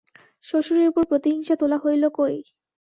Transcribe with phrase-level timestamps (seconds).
[0.45, 2.35] শ্বশুরের উপর প্রতিহিংসা তোলা হইল কৈ?